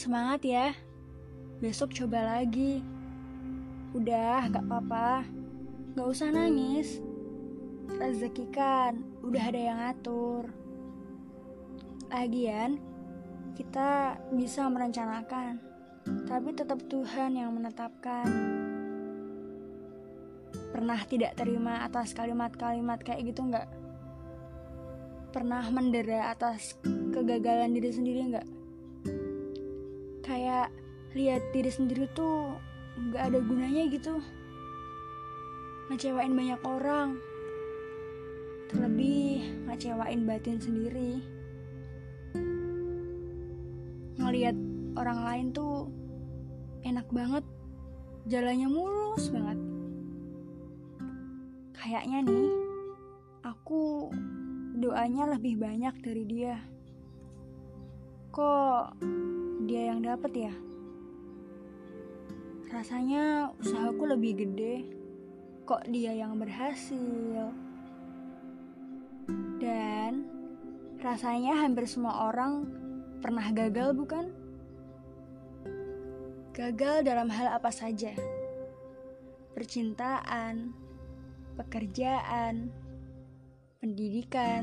Semangat 0.00 0.40
ya. 0.48 0.72
Besok 1.60 1.92
coba 1.92 2.24
lagi. 2.24 2.80
Udah, 3.92 4.48
gak 4.48 4.64
apa-apa. 4.64 5.28
Gak 5.92 6.08
usah 6.08 6.32
nangis. 6.32 7.04
Rezeki 8.00 8.48
kan 8.48 8.96
udah 9.20 9.42
ada 9.44 9.60
yang 9.60 9.76
ngatur. 9.76 10.48
Lagian, 12.08 12.80
kita 13.52 14.16
bisa 14.32 14.64
merencanakan, 14.72 15.60
tapi 16.24 16.48
tetap 16.56 16.80
Tuhan 16.88 17.36
yang 17.36 17.52
menetapkan. 17.52 18.24
Pernah 20.72 21.00
tidak 21.12 21.36
terima 21.36 21.84
atas 21.84 22.16
kalimat-kalimat 22.16 23.04
kayak 23.04 23.36
gitu 23.36 23.52
nggak? 23.52 23.68
Pernah 25.28 25.68
mendera 25.68 26.32
atas 26.32 26.72
kegagalan 27.12 27.76
diri 27.76 27.92
sendiri 27.92 28.20
nggak? 28.32 28.59
Kayak 30.30 30.70
lihat 31.18 31.42
diri 31.50 31.74
sendiri 31.74 32.06
tuh 32.14 32.54
nggak 32.94 33.34
ada 33.34 33.38
gunanya 33.42 33.82
gitu. 33.90 34.22
Ngecewain 35.90 36.38
banyak 36.38 36.62
orang, 36.62 37.18
terlebih 38.70 39.42
ngecewain 39.66 40.22
batin 40.22 40.62
sendiri. 40.62 41.18
Ngeliat 44.22 44.54
orang 44.94 45.18
lain 45.26 45.46
tuh 45.50 45.90
enak 46.86 47.10
banget, 47.10 47.42
jalannya 48.30 48.70
mulus 48.70 49.34
banget. 49.34 49.58
Kayaknya 51.74 52.30
nih, 52.30 52.50
aku 53.42 54.14
doanya 54.78 55.34
lebih 55.34 55.58
banyak 55.58 55.94
dari 56.06 56.22
dia. 56.22 56.62
Kok 58.30 58.94
dia 59.66 59.92
yang 59.92 60.00
dapet 60.00 60.48
ya? 60.48 60.54
Rasanya 62.70 63.50
usahaku 63.58 64.06
lebih 64.06 64.46
gede. 64.46 64.86
Kok 65.66 65.90
dia 65.90 66.14
yang 66.14 66.38
berhasil? 66.38 67.50
Dan 69.58 70.24
rasanya 71.02 71.58
hampir 71.66 71.90
semua 71.90 72.30
orang 72.30 72.70
pernah 73.18 73.50
gagal, 73.50 73.92
bukan? 73.92 74.30
Gagal 76.54 77.02
dalam 77.02 77.28
hal 77.28 77.58
apa 77.58 77.74
saja? 77.74 78.14
Percintaan, 79.52 80.72
pekerjaan, 81.58 82.70
pendidikan. 83.82 84.62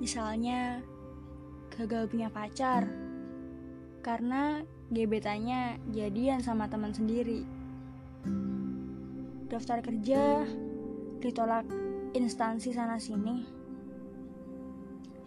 Misalnya, 0.00 0.80
gagal 1.74 2.08
punya 2.08 2.32
pacar 2.32 2.88
karena 4.00 4.64
gebetannya 4.88 5.76
jadian 5.92 6.40
sama 6.40 6.70
teman 6.70 6.96
sendiri. 6.96 7.44
Daftar 9.48 9.84
kerja 9.84 10.48
ditolak 11.20 11.68
instansi 12.16 12.72
sana 12.72 12.96
sini. 12.96 13.44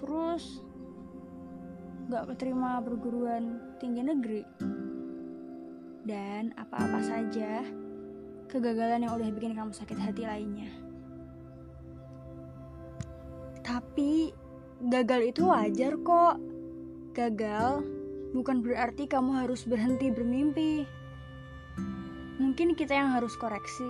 Terus 0.02 0.66
gak 2.10 2.34
keterima 2.34 2.82
perguruan 2.82 3.78
tinggi 3.78 4.02
negeri. 4.02 4.44
Dan 6.02 6.58
apa-apa 6.58 7.00
saja 7.06 7.62
kegagalan 8.50 9.06
yang 9.06 9.14
udah 9.14 9.30
bikin 9.30 9.54
kamu 9.54 9.70
sakit 9.70 9.98
hati 10.02 10.26
lainnya. 10.26 10.74
Tapi 13.62 14.34
gagal 14.90 15.30
itu 15.30 15.46
wajar 15.46 15.94
kok. 16.02 16.42
Gagal 17.14 17.86
bukan 18.34 18.64
berarti 18.66 19.06
kamu 19.06 19.46
harus 19.46 19.68
berhenti 19.68 20.10
bermimpi. 20.10 20.88
Mungkin 22.42 22.74
kita 22.74 22.98
yang 22.98 23.14
harus 23.14 23.38
koreksi. 23.38 23.86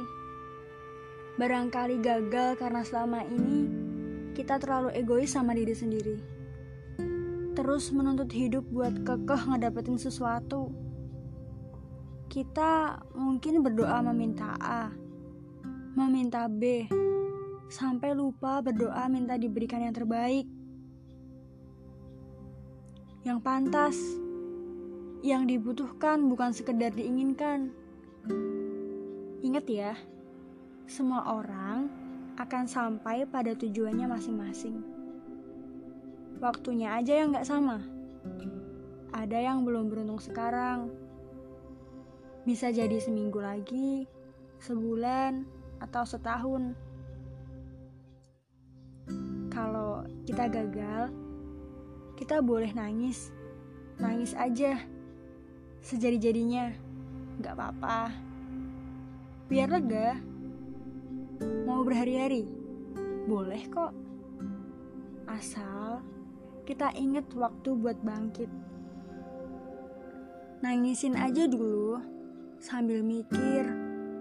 Barangkali 1.40 2.04
gagal 2.04 2.60
karena 2.60 2.84
selama 2.84 3.24
ini 3.24 3.72
kita 4.36 4.60
terlalu 4.60 4.92
egois 4.92 5.32
sama 5.32 5.56
diri 5.56 5.72
sendiri. 5.72 6.18
Terus 7.56 7.92
menuntut 7.96 8.28
hidup 8.32 8.68
buat 8.68 9.08
kekeh 9.08 9.42
ngedapetin 9.48 9.96
sesuatu. 9.96 10.72
Kita 12.32 13.00
mungkin 13.16 13.60
berdoa 13.60 14.00
meminta 14.08 14.56
A, 14.60 14.88
meminta 15.96 16.48
B, 16.48 16.88
sampai 17.68 18.16
lupa 18.16 18.64
berdoa 18.64 19.08
minta 19.08 19.36
diberikan 19.36 19.84
yang 19.84 19.96
terbaik. 19.96 20.61
Yang 23.22 23.40
pantas, 23.46 23.98
yang 25.22 25.46
dibutuhkan 25.46 26.26
bukan 26.26 26.50
sekedar 26.50 26.90
diinginkan. 26.90 27.70
Ingat 29.46 29.66
ya, 29.70 29.94
semua 30.90 31.30
orang 31.30 31.86
akan 32.42 32.66
sampai 32.66 33.30
pada 33.30 33.54
tujuannya 33.54 34.10
masing-masing. 34.10 34.82
Waktunya 36.42 36.98
aja 36.98 37.22
yang 37.22 37.38
gak 37.38 37.46
sama. 37.46 37.86
Ada 39.14 39.38
yang 39.38 39.62
belum 39.62 39.94
beruntung 39.94 40.18
sekarang. 40.18 40.90
Bisa 42.42 42.74
jadi 42.74 42.98
seminggu 42.98 43.38
lagi, 43.38 44.10
sebulan, 44.58 45.46
atau 45.78 46.02
setahun. 46.02 46.74
Kalau 49.54 50.10
kita 50.26 50.50
gagal, 50.50 51.14
kita 52.22 52.38
boleh 52.38 52.70
nangis. 52.78 53.34
Nangis 53.98 54.38
aja. 54.38 54.78
Sejadi-jadinya. 55.82 56.70
Gak 57.42 57.58
apa-apa. 57.58 58.14
Biar 59.50 59.74
lega. 59.74 60.22
Mau 61.66 61.82
berhari-hari? 61.82 62.46
Boleh 63.26 63.66
kok. 63.74 63.90
Asal 65.26 66.06
kita 66.70 66.94
inget 66.94 67.26
waktu 67.34 67.74
buat 67.74 67.98
bangkit. 68.06 68.54
Nangisin 70.62 71.18
aja 71.18 71.50
dulu 71.50 71.98
sambil 72.62 73.02
mikir 73.02 73.66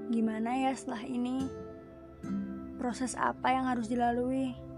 gimana 0.08 0.56
ya 0.56 0.72
setelah 0.72 1.04
ini. 1.04 1.44
Proses 2.80 3.12
apa 3.12 3.52
yang 3.52 3.68
harus 3.68 3.92
dilalui? 3.92 4.69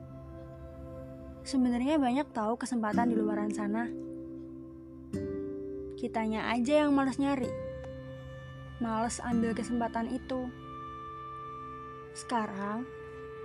Sebenarnya 1.43 1.99
banyak 1.99 2.31
tahu 2.31 2.55
kesempatan 2.55 3.11
di 3.11 3.19
luaran 3.19 3.51
sana. 3.51 3.91
Kitanya 5.99 6.51
aja 6.55 6.87
yang 6.87 6.95
males 6.95 7.19
nyari. 7.19 7.51
Males 8.79 9.19
ambil 9.23 9.51
kesempatan 9.51 10.11
itu. 10.11 10.47
Sekarang, 12.15 12.87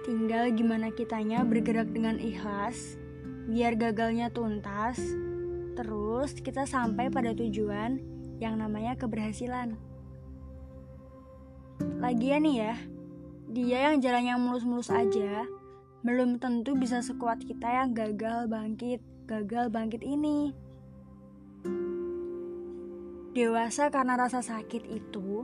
tinggal 0.06 0.54
gimana 0.54 0.94
kitanya 0.94 1.42
bergerak 1.42 1.90
dengan 1.90 2.22
ikhlas, 2.22 2.98
biar 3.50 3.74
gagalnya 3.74 4.30
tuntas, 4.30 5.02
terus 5.74 6.38
kita 6.38 6.70
sampai 6.70 7.10
pada 7.10 7.34
tujuan 7.34 7.98
yang 8.38 8.62
namanya 8.62 8.94
keberhasilan. 8.94 9.74
Lagian 11.98 12.46
nih 12.46 12.56
ya, 12.62 12.76
dia 13.50 13.78
yang 13.90 14.02
jalannya 14.02 14.36
mulus-mulus 14.38 14.94
aja, 14.94 15.50
belum 16.08 16.40
tentu 16.40 16.72
bisa 16.80 17.04
sekuat 17.04 17.44
kita 17.44 17.68
yang 17.68 17.92
gagal 17.92 18.48
bangkit, 18.48 19.04
gagal 19.28 19.68
bangkit 19.68 20.00
ini. 20.08 20.56
Dewasa 23.36 23.92
karena 23.92 24.16
rasa 24.16 24.40
sakit 24.40 24.88
itu, 24.88 25.44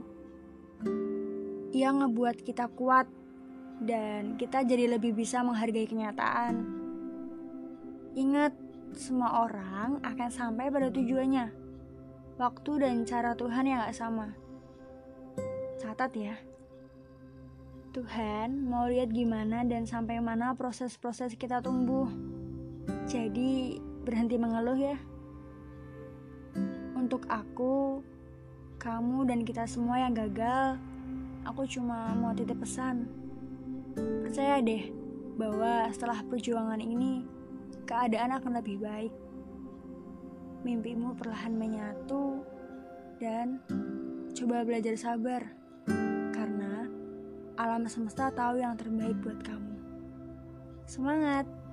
yang 1.76 2.00
ngebuat 2.00 2.40
kita 2.48 2.72
kuat 2.72 3.04
dan 3.84 4.40
kita 4.40 4.64
jadi 4.64 4.96
lebih 4.96 5.12
bisa 5.12 5.44
menghargai 5.44 5.84
kenyataan. 5.84 6.64
Ingat, 8.16 8.56
semua 8.96 9.44
orang 9.44 10.00
akan 10.00 10.30
sampai 10.32 10.72
pada 10.72 10.88
tujuannya. 10.88 11.52
Waktu 12.40 12.72
dan 12.80 13.04
cara 13.04 13.36
Tuhan 13.36 13.68
yang 13.68 13.84
gak 13.84 14.00
sama. 14.00 14.32
Catat 15.76 16.16
ya. 16.16 16.53
Tuhan 17.94 18.66
mau 18.66 18.90
lihat 18.90 19.14
gimana 19.14 19.62
dan 19.62 19.86
sampai 19.86 20.18
mana 20.18 20.50
proses-proses 20.58 21.38
kita 21.38 21.62
tumbuh. 21.62 22.10
Jadi 23.06 23.78
berhenti 24.02 24.34
mengeluh 24.34 24.74
ya. 24.74 24.98
Untuk 26.98 27.22
aku, 27.30 28.02
kamu 28.82 29.30
dan 29.30 29.46
kita 29.46 29.70
semua 29.70 30.02
yang 30.02 30.10
gagal, 30.10 30.74
aku 31.46 31.70
cuma 31.70 32.10
mau 32.18 32.34
titip 32.34 32.58
pesan. 32.58 33.06
Percaya 34.26 34.58
deh 34.58 34.90
bahwa 35.38 35.86
setelah 35.94 36.18
perjuangan 36.26 36.82
ini, 36.82 37.22
keadaan 37.86 38.34
akan 38.34 38.58
lebih 38.58 38.82
baik. 38.82 39.14
Mimpimu 40.66 41.14
perlahan 41.14 41.54
menyatu 41.54 42.42
dan 43.22 43.62
coba 44.34 44.66
belajar 44.66 44.98
sabar 44.98 45.46
alam 47.54 47.86
semesta 47.86 48.34
tahu 48.34 48.58
yang 48.58 48.74
terbaik 48.74 49.14
buat 49.22 49.38
kamu. 49.46 49.74
Semangat! 50.84 51.63